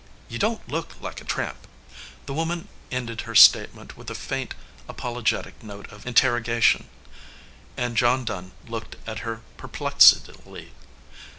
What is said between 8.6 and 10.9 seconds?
looked at her perplexedly.